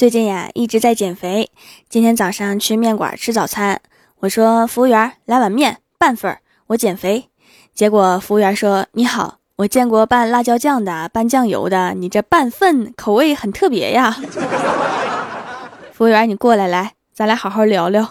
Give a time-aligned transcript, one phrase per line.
[0.00, 1.50] 最近呀一直在减肥。
[1.90, 3.82] 今天早上去面馆吃早餐，
[4.20, 6.38] 我说服务员来碗面半份儿，
[6.68, 7.28] 我减肥。
[7.74, 14.16] 结果服务员说：“你好，我见过拌辣椒酱的，拌酱油的，你这拌份口味很特别呀。
[15.92, 18.08] ”服务员，你过来，来，咱俩好好聊聊。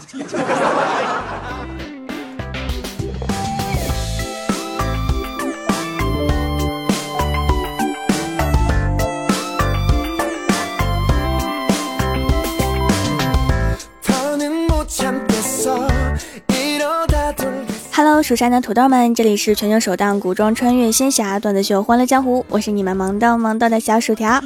[18.02, 24.42] Hello，蜀山的土豆们，这里是全球首档古装穿越仙侠段子秀《欢乐江湖》，我是你们萌到萌到的小薯条。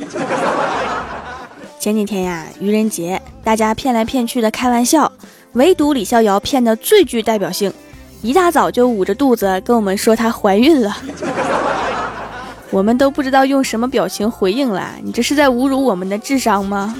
[1.79, 5.13] 前几天呀，愚人节，大家骗来骗去的开玩笑，
[5.53, 7.73] 唯独李逍遥骗的最具代表性，
[8.23, 10.97] 一大早就捂着肚子跟我们说她怀孕了，
[12.73, 14.91] 我们都不知道用什么表情回应了。
[15.01, 16.93] 你这是在侮辱我们的智商吗？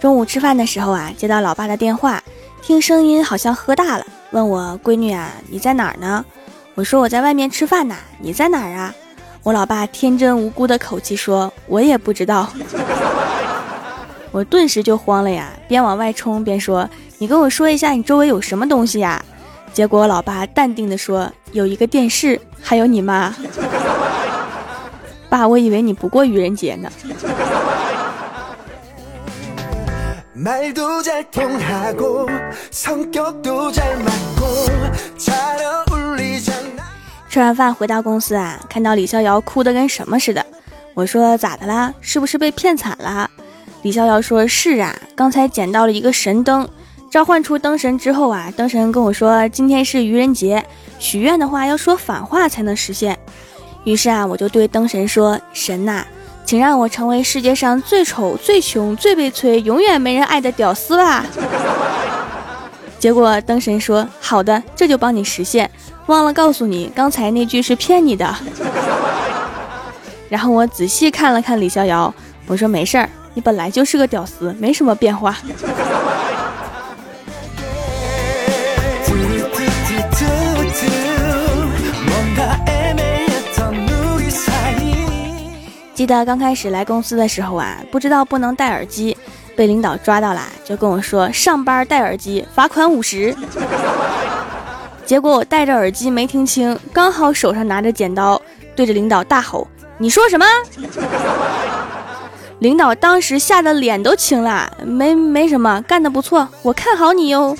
[0.00, 2.22] 中午吃饭的时候啊，接到老爸的电话，
[2.62, 6.24] 听声音好像喝大了，问我闺女啊，你在哪儿呢？
[6.76, 8.94] 我说我在外面吃饭呢，你在哪儿啊？
[9.42, 12.48] 我老爸天真无辜的口气说，我也不知道。
[14.30, 19.20] 我顿时就慌了呀，边往外冲边说，你跟我说一下你周围有什么东西呀？
[19.72, 23.34] 结果我老爸淡定的说，有一个电视，还有你妈。
[25.28, 26.88] 爸，我以为你不过愚人节呢。
[37.28, 40.46] 吃完饭回到公司啊，看到李逍遥哭得跟什么似的。
[40.94, 41.92] 我说咋的啦？
[42.00, 43.28] 是不是被骗惨了？
[43.82, 46.68] 李逍遥说是啊，刚才捡到了一个神灯，
[47.10, 50.64] 召唤出灯神之后啊，灯神跟我说今天是愚人节，
[51.00, 53.18] 许愿的话要说反话才能实现。
[53.82, 56.06] 于是啊，我就对灯神说：“神呐。”
[56.48, 61.22] 请让我成为世界上最丑、最穷、最悲催、永远没人爱的屌丝吧！
[62.98, 65.70] 结果灯神说：“好的，这就帮你实现。”
[66.08, 68.34] 忘了告诉你，刚才那句是骗你的。
[70.30, 72.14] 然后我仔细看了看李逍遥，
[72.46, 75.36] 我说：“没事儿，你本来就是个屌丝，没什么变化。”
[85.98, 89.16] 记得刚开始来公司的时候啊，不知道不能戴耳机，
[89.56, 93.34] 被领导抓到了，就跟我说上班戴耳机罚款五十。
[95.04, 98.40] 结果我戴着耳机没听清，刚好手上拿着剪刀，
[98.76, 99.66] 对着领导大吼
[99.98, 100.46] ：“你说什么？”
[102.60, 107.56] 领导当时吓得脸都青了，没没什么，干得不错，我看好你哟。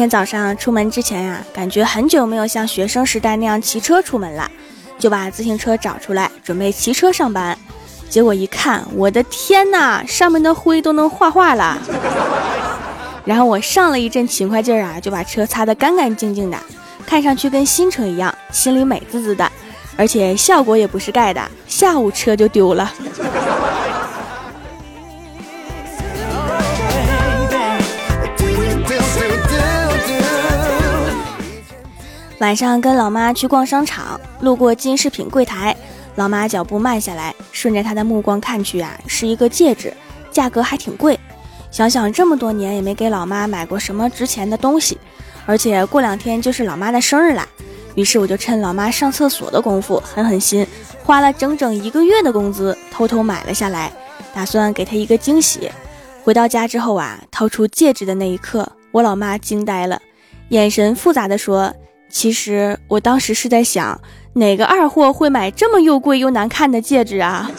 [0.00, 4.50] 天早上出门之前呀，感觉很久没有像学生时代那样骑车出门了，
[4.98, 7.54] 就把自行车找出来，准备骑车上班。
[8.08, 11.76] 结果一看，我的天哪，上面的灰都能画画了。
[13.26, 16.56] 然后我上了一阵勤快劲儿啊，就把车擦得干干净净的，
[17.04, 19.52] 看上去跟新车一样，心里美滋滋的。
[19.98, 22.90] 而且效果也不是盖的，下午车就丢了。
[32.40, 35.76] 晚上跟老妈去逛商场，路过金饰品柜台，
[36.14, 39.92] 老妈脚步慢下来，顺着她的目光看去啊，是一个戒指，
[40.30, 41.20] 价格还挺贵。
[41.70, 44.96] 想想这么多年也没给老妈买过什么值钱的东西，
[45.44, 47.46] 而且过两天就是老妈的生日了，
[47.94, 50.66] 于是我就趁老妈上厕所的功夫，狠狠心，
[51.04, 53.92] 花了整整一个月的工资，偷偷买了下来，
[54.32, 55.70] 打算给她一个惊喜。
[56.24, 60.00] 回到家之后啊，掏出戒指的那一刻，我老妈惊呆了，
[60.48, 61.70] 眼神复杂的说。
[62.10, 63.98] 其实我当时是在想，
[64.34, 67.50] 哪个二货会买这么又贵又难看的戒指啊？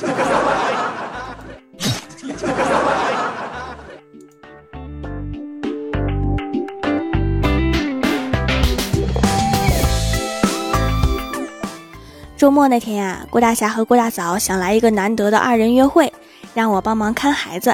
[12.38, 16.12] 周末那天呀，郭大侠和郭大嫂想来一个难得的二人约会，
[16.54, 17.74] 让我帮忙看孩子。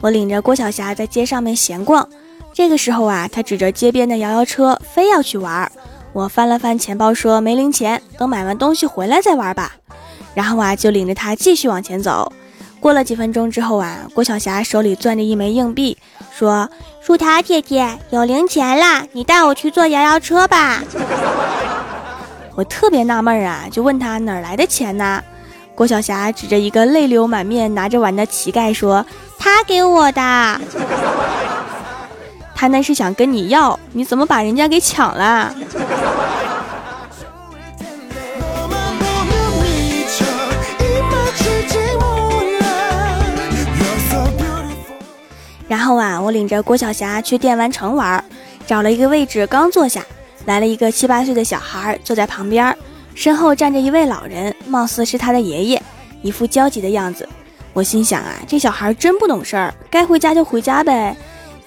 [0.00, 2.06] 我领着郭晓霞在街上面闲逛，
[2.52, 5.70] 这个时候啊，他指着街边的摇摇车，非要去玩儿。
[6.12, 9.72] 我翻了翻钱包，说没零钱，等买完东西回来再玩吧。
[10.34, 12.32] 然后啊，就领着他继续往前走。
[12.80, 15.96] 过了几分钟之后啊，郭晓霞手里攥着一枚硬币，
[16.36, 16.70] 说
[17.02, 20.82] ：“薯条姐姐有零钱了，你带我去坐摇摇车吧。”
[22.54, 25.22] 我特别纳闷啊，就问他哪儿来的钱呢？
[25.74, 29.04] 郭晓霞指着一个泪流满面、拿着碗的乞丐说
[29.38, 30.60] ：“他给我的。”
[32.60, 35.54] 他那是想跟你要，你怎么把人家给抢了？
[45.68, 48.24] 然后啊，我领着郭晓霞去电玩城玩，
[48.66, 50.04] 找了一个位置，刚坐下，
[50.46, 52.76] 来了一个七八岁的小孩坐在旁边，
[53.14, 55.80] 身后站着一位老人，貌似是他的爷爷，
[56.22, 57.28] 一副焦急的样子。
[57.72, 61.16] 我心想啊，这小孩真不懂事儿，该回家就回家呗。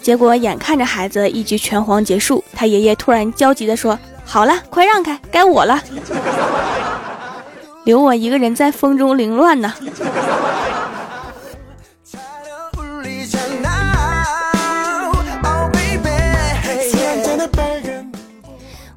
[0.01, 5.79] 结果眼看着孩子一局拳皇结束，他爷爷突然焦急地说：“好了，快让开，该我了，
[7.85, 9.73] 留我一个人在风中凌乱呢。”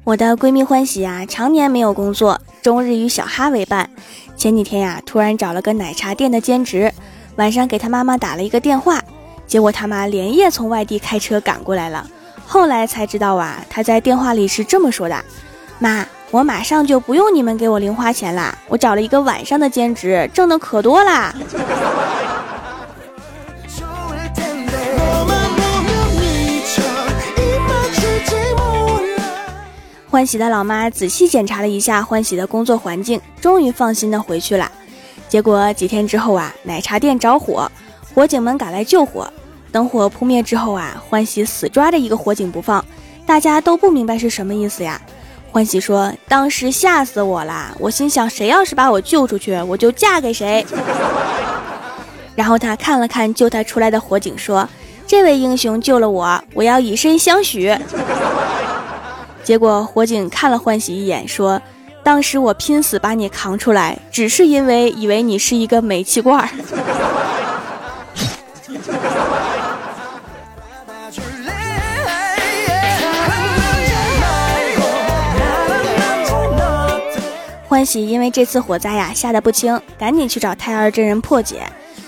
[0.03, 3.89] 我的闺蜜欢喜啊，常年没有工作，终日与小哈为伴。
[4.35, 6.91] 前几天呀，突然找了个奶茶店的兼职，
[7.37, 9.03] 晚上给他妈妈打了一个电话。
[9.47, 12.05] 结果他妈连夜从外地开车赶过来了，
[12.45, 15.23] 后来才知道啊，他在电话里是这么说的
[15.79, 21.33] ：“妈，我马上就不用你们给我零花钱啦，我找了一个晚上的兼职，挣的可多啦。
[30.09, 34.71] ”欢喜的老妈仔细检查了一下欢喜的工作环境，终于放心的回去了。
[35.29, 37.71] 结果几天之后啊，奶茶店着火。
[38.13, 39.29] 火警们赶来救火，
[39.75, 42.81] 等火扑灭之后啊，欢喜死抓着一个火警不放，
[43.25, 45.01] 大家都不明白是什么意思呀。
[45.51, 50.65] 欢喜说：“当时吓死我啦，我心想谁要是把我救出去，我就嫁给谁。
[52.37, 54.65] ”然后他看了看救他出来的火警，说
[55.05, 57.77] ：“这位英雄救了我，我要以身相许。
[59.43, 61.61] ”结果火警看了欢喜一眼，说
[62.01, 66.49] ：“当时我拼死把你扛出来，只是因为以为你是一个煤气罐。”
[77.75, 81.61] 欢喜因为这次火灾呀，吓得不轻，赶紧去找太二真人破解。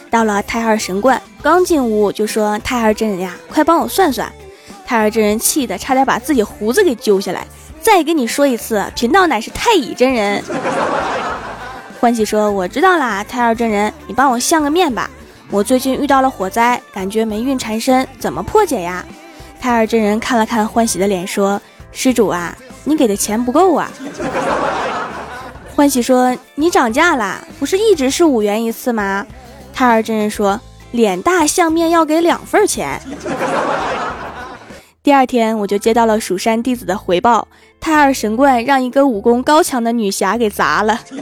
[0.10, 4.32] 到了太二神观，刚进屋就说：“太二真人呀，快帮我算算。”
[4.88, 7.46] 太二真人气得差点把自己胡子给揪下来。
[7.82, 10.42] 再跟你说一次，贫道乃是太乙真人。
[12.00, 15.10] 欢喜说：“我知道啦，太二真人，你帮我相个面吧。
[15.52, 19.06] 我最近遇到了火灾，感觉霉运缠身，怎么破解呀？”
[19.60, 21.62] 太二真人看了看欢喜的脸，说
[21.92, 23.92] ：“施主啊，你给的钱不够啊。”
[25.78, 29.24] 欢喜说：“你涨价了，不是一直是五元一次吗？”
[29.72, 30.60] 太二真人说
[30.90, 33.00] ：“脸大相面要给两份钱。
[35.04, 37.48] ”第二天我就接到了蜀山弟子的回报，
[37.80, 41.00] 太二神棍让一个武功高强的女侠给砸了。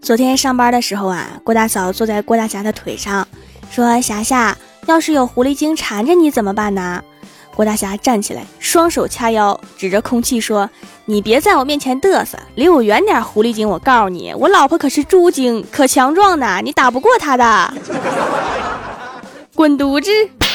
[0.00, 3.28] 昨天上班的时候啊，郭大嫂坐在郭大侠的腿上，
[3.70, 7.02] 说：“霞霞。”要是有狐狸精缠着你怎么办呢？
[7.54, 10.68] 郭大侠站起来，双手掐腰，指着空气说
[11.06, 13.22] ：“你别在我面前嘚瑟，离我远点！
[13.22, 17.74] 狐狸精，我告诉你，我老婆可是猪精，可强壮呢，你打不过她的。
[19.56, 20.10] 滚犊子！”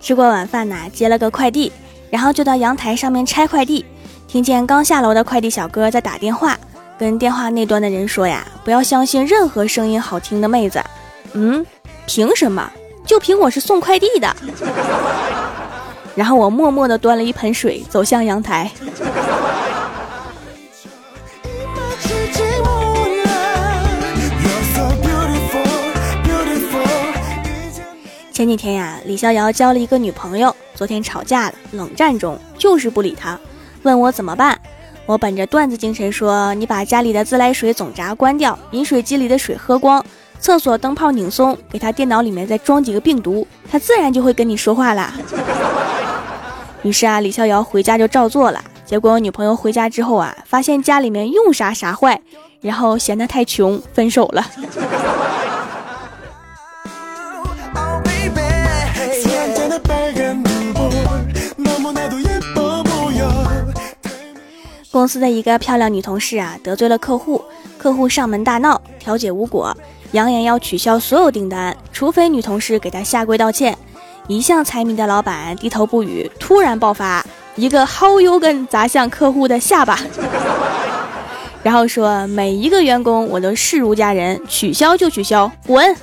[0.00, 1.70] 吃过晚饭呢，接了个快递。
[2.10, 3.84] 然后就到阳台上面拆快递，
[4.26, 6.58] 听见刚下楼的快递小哥在打电话，
[6.98, 10.82] 跟电话那端的人说呀：“不要相信任何声音好听的妹子。”
[11.34, 11.64] 嗯，
[12.06, 12.70] 凭什么？
[13.04, 14.36] 就凭我是送快递的。
[16.14, 18.70] 然后我默默地端了一盆水走向阳台。
[28.38, 33.36] 前几天呀，李逍遥交了一个女朋友，昨天吵架了，冷战中就是不理他，
[33.82, 34.56] 问我怎么办。
[35.06, 40.00] 我本着段子精神说，你把家里的自来水总闸关掉，饮水机里的水喝光，
[40.38, 45.12] 厕所灯泡拧松，给他电脑里面再装几个病毒，他自然就会跟你说话啦。
[46.84, 48.62] 于是啊，李逍遥回家就照做了。
[48.84, 52.22] 结果我女朋友回家之后啊，发现家里面用啥啥坏，
[52.60, 54.46] 然后嫌他太穷，分手了。
[64.90, 67.44] 公司的一个漂亮女同事啊，得罪了客户，
[67.76, 69.76] 客户上门大闹，调解无果，
[70.12, 73.76] 扬言要取消所有订单，除非女同事给他下跪道歉。
[74.28, 79.98] 一向财迷的老板低头不语，突然爆发，一个薅油根砸向客户的下巴，
[81.62, 85.94] 然后说每一个员工我都视如家人，取消就取消，滚！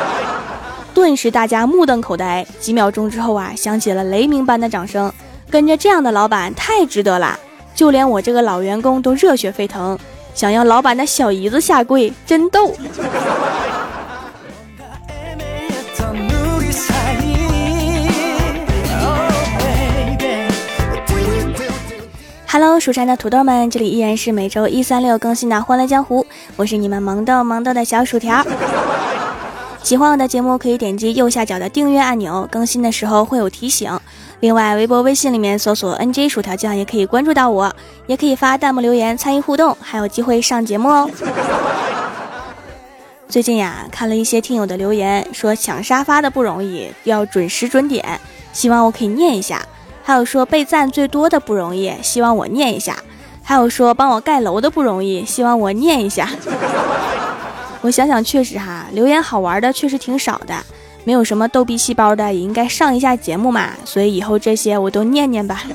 [0.92, 5.10] 顿时大家目瞪口呆，几秒钟之后啊，响起了雷鸣般的掌声。
[5.50, 7.38] 跟着这样的老板太值得了，
[7.74, 9.98] 就连我这个老员工都热血沸腾，
[10.34, 12.72] 想要老板的小姨子下跪，真逗。
[22.46, 26.22] Hello，蜀山的土豆们，这里依然是每周一、三、六更新的《欢乐江湖》，
[26.56, 28.44] 我是你们萌豆萌豆的小薯条。
[29.82, 33.98] 喜欢我的节目，可以点击右下角的订阅按钮，更新的时候会有提醒。
[34.40, 37.74] 另外，微博、微信里面搜索 “nj 薯条酱”也可以关注到我，
[38.06, 41.10] 也可以发弹幕留言参与互动，还有机会上节目哦。
[43.28, 48.20] 最近呀，看了一些听友的留言，说抢沙发的不容易，要准时准点，
[48.52, 49.60] 希望我可以念一下。
[50.04, 52.96] 还有说被赞最多的不容易，希望我念一下。
[53.42, 56.28] 还有说帮我盖楼的不容易，希望我念一下。
[57.82, 60.54] 我想想，确实哈，留言好玩的确实挺少的。
[61.04, 65.60] 没有什么逗逼细胞的也应该上一下节目嘛，所以以后这些我都念念吧。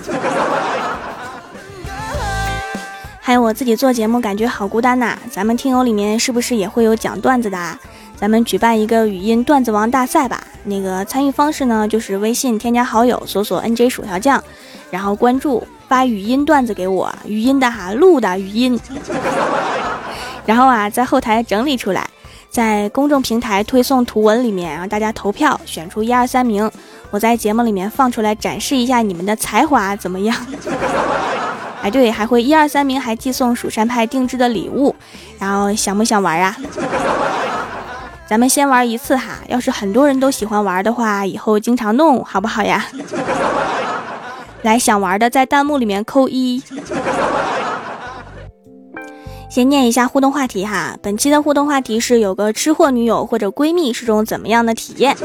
[3.20, 7.78] 还有我自己做节目感觉好孤单呐，咱们听友里面是不是也会有讲段子的？
[8.16, 10.42] 咱们举办一个语音段子王大赛吧。
[10.64, 14.42] 那个参与方式呢，就是微信添加好友，搜索 NJ 薯条酱，
[14.90, 18.80] 然后关注发语音段子给我，语音的哈，录的语音，
[20.48, 22.08] 然后啊在后台整理出来。
[22.50, 26.72] 在公众平台推送图文里面，让大家投票选出一二三名，
[27.12, 30.36] 我在节目里面放出来展示一下你们的才华怎么样？
[31.84, 34.96] 哎，对，还会一二三名还寄送蜀山派定制的礼物，
[35.38, 36.58] 然后想不想玩啊？
[38.26, 42.88] 咱们先玩一次哈，要是很多人都喜欢玩的话，以后经常弄好不好呀？
[44.64, 46.64] 来，想玩的在弹幕里面扣一。
[49.58, 55.18] 先念一下互动话题哈，本期的互动话题是有个吃货女友或者闺蜜是种怎么样的体验？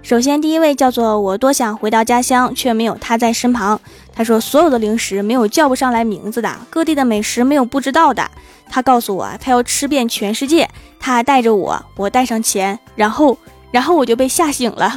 [0.00, 3.80] 首先第一位叫做我多想回到家乡，却没有她在身旁。
[4.14, 8.30] 他说所有的零食没有叫不上来名字的，各地的美食没有不知道的。
[8.70, 10.70] 他告诉我他要吃遍全世界，
[11.00, 13.36] 他带着我，我带上钱，然后
[13.72, 14.96] 然后我就被吓醒了。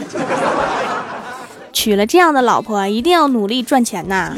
[1.74, 4.36] 娶了这样的老婆，一定要努力赚钱呐。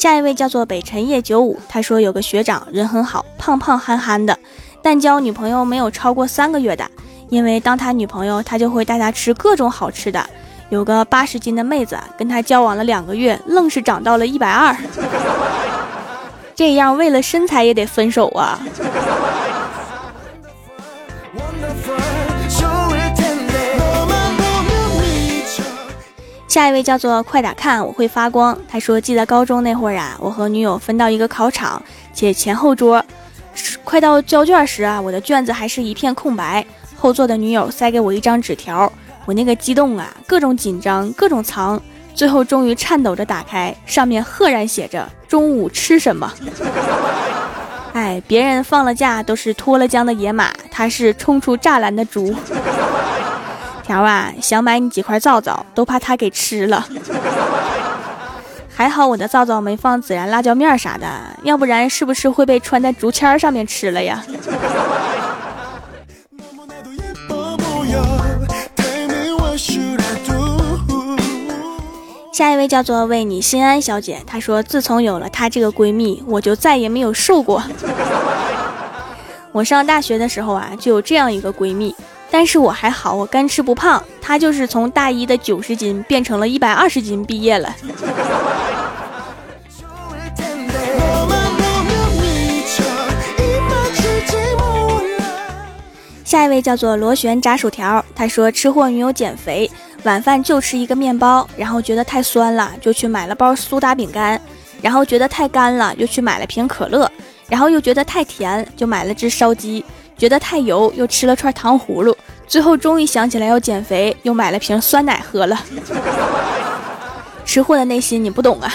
[0.00, 4.34] 下一位叫做北辰夜九五，他说有个学长人很好，胖胖憨憨的，
[4.80, 6.90] 但交女朋友没有超过三个月的，
[7.28, 10.26] 因为当他女朋友，他就会带他吃各种好吃的。
[10.70, 14.74] 有个八十斤的妹子跟他交往了两个月，愣是长到了一百二，
[16.56, 18.58] 这样为了身材也得分手啊。
[26.50, 28.58] 下一位叫做快点看，我会发光。
[28.68, 31.80] 他说，记得高中那会儿啊，我和女友分到一个考场，
[32.12, 33.02] 且前后桌。
[33.84, 36.66] 快到交卷时啊，我的卷子还是一片空白。
[36.96, 38.92] 后座的女友塞给我一张纸条，
[39.26, 41.80] 我那个激动啊，各种紧张，各种藏，
[42.14, 46.32] 最后终于颤抖着打开，上面赫然写着中午吃什么。
[47.94, 52.34] 哎，别人放了假都是脱了缰的野马，他是冲出栅栏的猪。
[53.90, 56.86] 条啊，想买你几块皂皂，都怕他给吃了。
[58.72, 61.06] 还好我的皂皂没放孜然辣椒面啥的，
[61.42, 64.24] 要不然是不是会被穿在竹签上面吃了呀？
[72.32, 77.60] 下一位叫做为你心安小姐，她说自从有了她这个闺蜜，我就再也没有瘦过。
[79.50, 81.92] 我上大学的时候啊，就有这样一个闺蜜。
[82.30, 84.02] 但是我还好，我干吃不胖。
[84.22, 87.74] 他就是从大一的九十斤变成了一百二十斤，毕业了。
[96.24, 99.68] 下一位叫做螺旋炸薯条，他说吃货女友减肥，
[100.04, 104.40] 晚饭就吃一个面包，然后觉得太酸了，就去买了包苏打饼干，
[104.80, 107.10] 然后觉得太干了，又去买了瓶可乐，
[107.48, 109.84] 然后又觉得太甜，就买了只烧鸡。
[110.20, 112.14] 觉得太油，又吃了串糖葫芦，
[112.46, 115.58] 最后终于想起来要减肥，又买了瓶酸奶喝了。
[117.46, 118.70] 吃货的内心你不懂啊！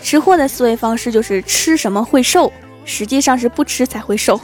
[0.00, 2.52] 吃货的思维方式就是吃什么会瘦，
[2.84, 4.40] 实际上是不吃才会瘦。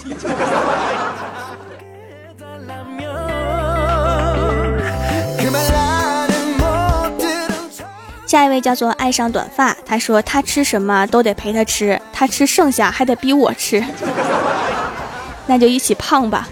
[8.26, 13.80] 下一位叫做爱上短发，他说他吃什么都得陪他吃，他吃剩下还得逼我吃。
[15.50, 16.46] 那就一起胖吧。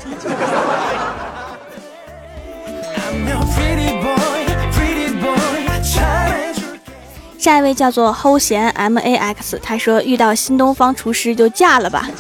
[7.39, 12.11] 下一位叫做齁咸 M A X，他说遇到新东方厨师就嫁了吧。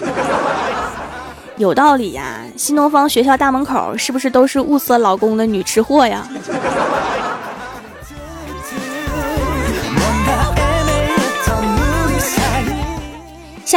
[1.56, 6.24] 有道理呀，新东方学校大门口是不是都是物色老公的女吃货呀？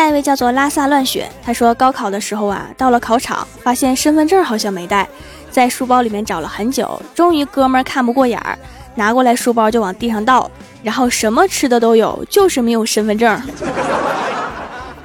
[0.02, 5.08] 下一位叫做拉萨乱雪，他说高考的时候啊，到了考场发现身份证好像没带，
[5.52, 8.58] 在书包里面找了很久，终于哥们儿看不过眼儿，
[8.96, 10.50] 拿过来书包就往地上倒，
[10.82, 13.40] 然后什么吃的都有，就是没有身份证。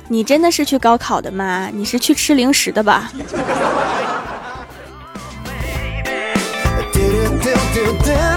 [0.08, 1.68] 你真的是去高考的吗？
[1.70, 3.12] 你是去吃零食的吧？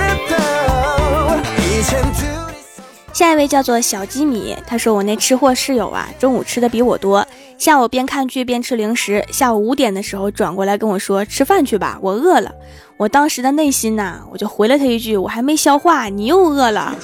[3.20, 12.50] 下一位叫做小鸡米，他说我那吃货室友啊，中午吃的比我多，下午边看剧边吃零食，下午五点的时候转过来跟我说吃饭去吧，我饿了。
[12.96, 16.96] 我当时的内心呐，我就回了他一句，我还没消化，你又饿了。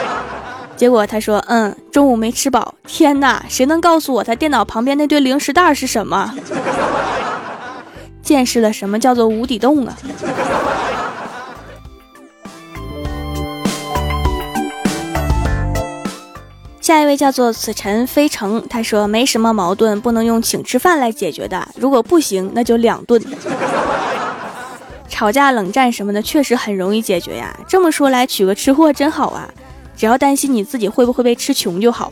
[0.76, 2.74] 结果他说：“嗯，中午没吃饱。
[2.86, 6.34] 天哪，谁能告诉我他电脑旁边那堆零食袋是什么？
[8.22, 9.96] 见识了什么叫做无底洞啊！”
[16.88, 23.22] 下一位叫做此尘非诚，他说：“没什么矛盾不能用请吃饭来解决的，如果不行，那就两顿。
[25.06, 27.54] 吵架、冷战什么的，确实很容易解决呀。
[27.68, 29.46] 这么说来，娶个吃货真好啊。”
[29.98, 32.10] 只要担心你自己会不会被吃穷就好。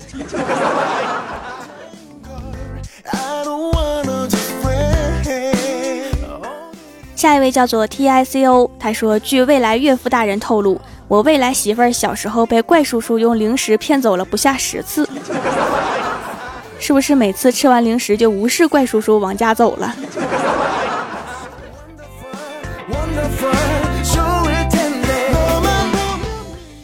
[7.14, 15.08] 下一位叫做 T I C O，他说：“据未来岳父大人透露，我未来媳妇儿小时候被怪叔叔用零食骗走了不下十次，
[16.80, 19.94] 是不是每次吃完零食就无视怪叔叔往家走了？”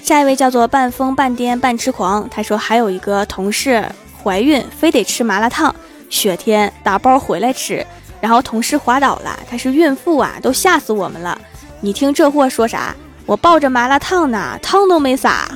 [0.04, 3.84] 下一位叫做半疯半癫半痴狂，他说还有一个同事
[4.22, 5.74] 怀孕，非得吃麻辣烫，
[6.10, 7.84] 雪天打包回来吃，
[8.20, 11.36] 然后同事滑倒了，她是孕妇啊，都吓死我们了。
[11.80, 12.94] 你听这货说啥？
[13.26, 15.48] 我抱着麻辣烫呢，汤都没洒。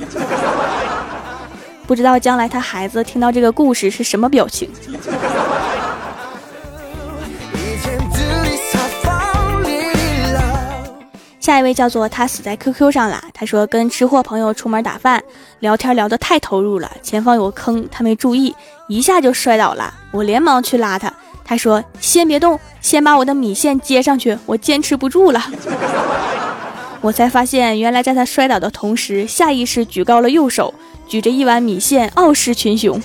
[1.85, 4.69] 不知道将来他孩子听到这个故事是什么表情。
[11.39, 13.23] 下一位叫做他死在 QQ 上了。
[13.33, 15.23] 他说跟吃货朋友出门打饭，
[15.59, 18.53] 聊天聊得太投入了，前方有个坑，他没注意，
[18.89, 19.93] 一下就摔倒了。
[20.11, 21.13] 我连忙去拉他，
[21.45, 25.41] 他说先别动，先把我的米线接上去，我坚持不住了。
[27.01, 30.73] 我才发现，原来在他摔倒的同时，下意识举高了右手，
[31.07, 32.99] 举着一碗米线，傲视群雄。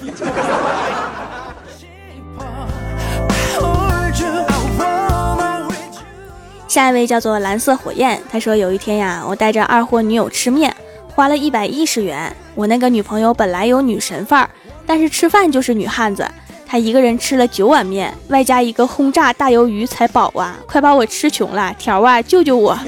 [6.67, 10.75] 下一位叫做蓝色火焰，他说有一天呀，我带着二货女友吃面，
[11.15, 12.35] 花了一百一十元。
[12.55, 14.49] 我那个女朋友本来有女神范儿，
[14.87, 16.27] 但是吃饭就是女汉子，
[16.67, 20.59] 她一个人吃了九碗面，外加一个轰炸大鱿鱼才饱啊！
[20.67, 22.79] 快把我吃穷了，条啊，救救我！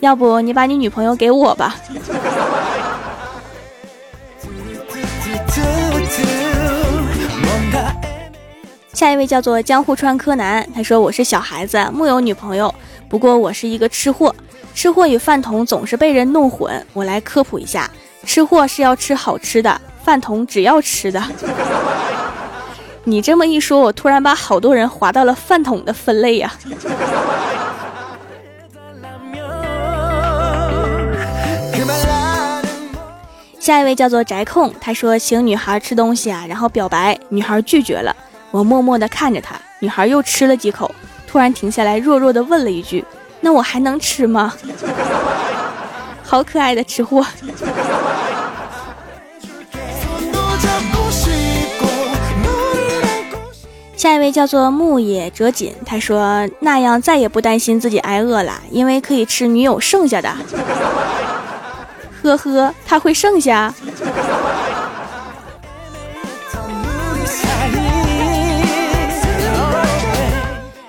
[0.00, 1.76] 要不你把你女朋友给我吧。
[8.92, 12.74] 下一位叫做江户川柯南，他说我是小孩子，木有女朋友，
[13.08, 14.34] 不过我是一个吃货。
[14.74, 17.90] 吃货与饭桶总是被人弄混，我来科普一下，
[18.24, 21.22] 吃货是要吃好吃的，饭桶只要吃的。
[23.04, 26.52] 你这么一说，我突然把好多人划到了饭桶的分类呀。
[33.66, 38.14] 下一位叫做宅控，他说请女孩吃东西啊，然后表白，女孩拒绝了。
[38.52, 40.88] 我默默地看着他，女孩又吃了几口，
[41.26, 43.04] 突然停下来，弱弱地问了一句
[43.42, 44.54] ：“那我还能吃吗？”
[46.22, 47.26] 好可爱的吃货。
[53.96, 60.32] 下一位叫做木野哲锦，他说那样再也不担心自己挨饿了，因为可以吃女友剩下的。
[62.34, 63.74] 呵呵，他会剩下。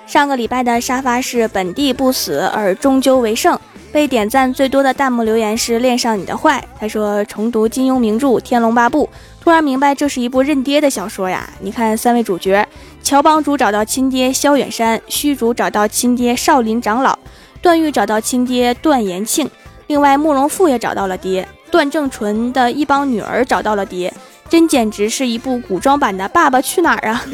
[0.06, 3.56] 上个礼拜的沙发是本地不死而终究为胜，
[3.92, 6.64] 被点赞最多的弹幕留言是恋上你的坏。
[6.80, 9.04] 他说重读金庸名著《天龙八部》，
[9.44, 11.48] 突然明白这是一部认爹的小说呀！
[11.60, 12.66] 你看三位主角，
[13.02, 17.16] 乔帮主找到亲爹萧远山，虚竹找到亲爹少林长老，
[17.60, 19.48] 段誉找到亲爹段延庆，
[19.88, 24.12] 另外慕容复也找到了爹，段正淳的一帮女儿找到了爹，
[24.48, 27.24] 真简直是一部古装版的《爸爸去哪儿》啊！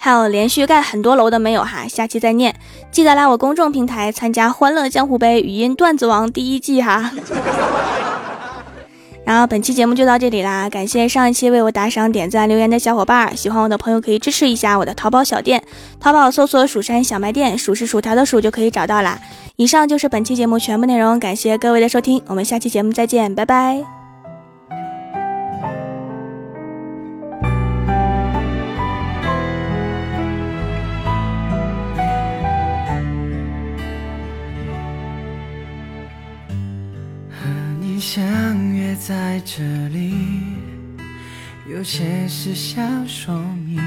[0.00, 2.54] 还有连续盖很多楼的没有哈，下期再念。
[2.90, 7.10] 记得来我公众平台参加《欢乐江湖杯》语音段子王第一季哈。
[9.28, 15.62] 然后本期节目就到这里啦，感谢上一期为我打赏、点赞、留言的小伙伴，喜欢我的朋友可以支持一下我的淘宝小店，
[16.00, 19.20] 淘宝搜索“蜀山小卖店”，数是薯条的数就可以找到啦。
[19.56, 23.97] 以上就是本期节目全部内容，感谢各位的收听，我们下期节目再见，拜拜。
[39.50, 40.12] 这里，
[41.72, 43.34] 有些事想说
[43.66, 43.80] 明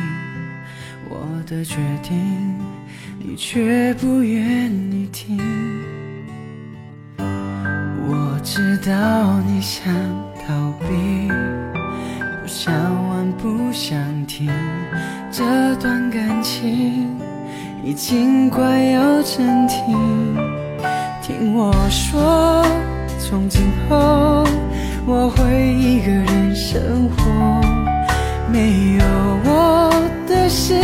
[1.07, 2.17] 我的决定，
[3.19, 5.37] 你却不愿意听。
[7.19, 9.93] 我知道你想
[10.47, 11.27] 逃避，
[12.41, 12.73] 不想
[13.09, 14.49] 问，不想听，
[15.31, 17.15] 这段感情
[17.83, 19.75] 已经快要成题。
[21.21, 22.65] 听我说，
[23.19, 24.43] 从今后。
[25.07, 27.23] 我会一个人生活，
[28.51, 29.03] 没有
[29.43, 29.91] 我
[30.27, 30.75] 的时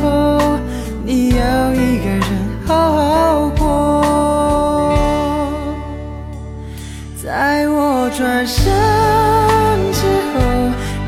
[0.00, 0.58] 候，
[1.04, 2.22] 你要一个人
[2.66, 3.66] 好好过。
[7.22, 8.64] 在我转身
[9.92, 10.00] 之
[10.32, 10.40] 后，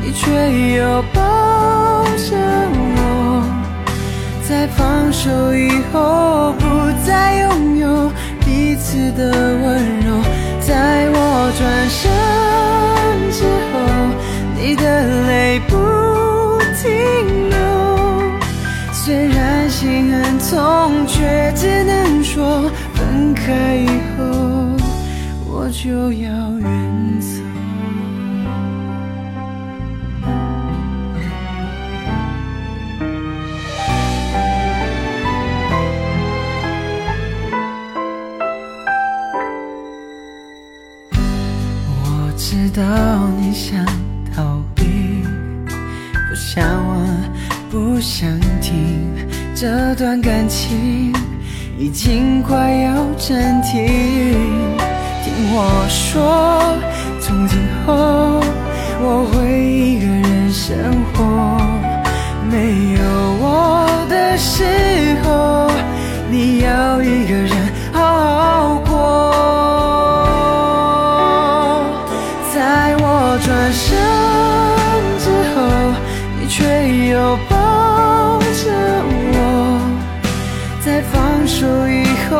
[0.01, 0.29] 你却
[0.77, 2.37] 又抱着
[2.95, 3.43] 我，
[4.47, 6.63] 在放手以后，不
[7.05, 8.11] 再拥有
[8.45, 10.21] 彼此的温柔。
[10.59, 12.40] 在我转身。
[16.81, 17.57] 停留，
[18.91, 24.23] 虽然心很痛，却只能说分开以后
[25.45, 26.50] 我就要
[53.21, 53.85] 快要正题。
[55.23, 56.75] 听我说，
[57.19, 57.93] 从今后
[58.99, 60.75] 我会一个人生
[61.13, 61.23] 活，
[62.49, 62.99] 没有
[63.39, 64.65] 我的时
[65.23, 65.69] 候，
[66.31, 67.55] 你要一个人
[67.93, 68.89] 好好过。
[72.53, 73.85] 在我转身
[75.19, 75.61] 之后，
[76.39, 76.41] 你。
[76.51, 76.65] 却
[77.07, 77.53] 又抱
[78.59, 78.67] 着
[79.31, 79.39] 我，
[80.83, 82.35] 在放手以后，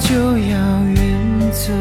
[0.00, 0.56] 就要
[0.96, 1.72] 远走。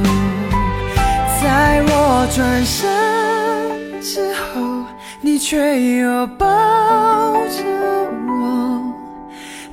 [1.42, 4.86] 在我转身之后，
[5.22, 6.46] 你却又抱
[7.48, 7.64] 着
[8.28, 8.94] 我，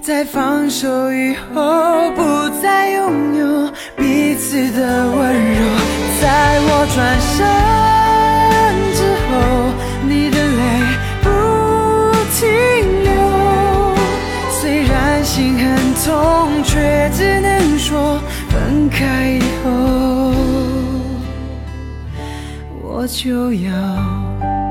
[0.01, 2.23] 在放手以后，不
[2.63, 5.61] 再拥有彼此的温柔。
[6.21, 7.96] 在我转身
[23.07, 24.66] 就要。